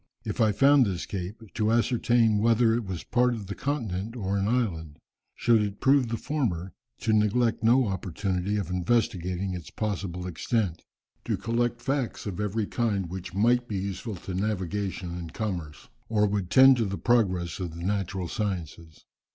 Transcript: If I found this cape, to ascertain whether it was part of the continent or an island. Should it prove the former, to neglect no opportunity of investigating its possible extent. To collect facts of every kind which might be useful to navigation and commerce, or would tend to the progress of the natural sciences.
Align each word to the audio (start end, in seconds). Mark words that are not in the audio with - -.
If 0.25 0.41
I 0.41 0.51
found 0.51 0.87
this 0.87 1.05
cape, 1.05 1.43
to 1.53 1.71
ascertain 1.71 2.39
whether 2.39 2.73
it 2.73 2.85
was 2.85 3.03
part 3.03 3.35
of 3.35 3.45
the 3.45 3.53
continent 3.53 4.15
or 4.15 4.35
an 4.35 4.47
island. 4.47 4.97
Should 5.35 5.61
it 5.61 5.79
prove 5.79 6.07
the 6.07 6.17
former, 6.17 6.73
to 7.01 7.13
neglect 7.13 7.63
no 7.63 7.85
opportunity 7.85 8.57
of 8.57 8.71
investigating 8.71 9.53
its 9.53 9.69
possible 9.69 10.25
extent. 10.25 10.81
To 11.25 11.37
collect 11.37 11.83
facts 11.83 12.25
of 12.25 12.39
every 12.39 12.65
kind 12.65 13.11
which 13.11 13.35
might 13.35 13.67
be 13.67 13.77
useful 13.77 14.15
to 14.15 14.33
navigation 14.33 15.15
and 15.15 15.35
commerce, 15.35 15.87
or 16.09 16.25
would 16.25 16.49
tend 16.49 16.77
to 16.77 16.85
the 16.85 16.97
progress 16.97 17.59
of 17.59 17.75
the 17.75 17.83
natural 17.83 18.27
sciences. 18.27 19.05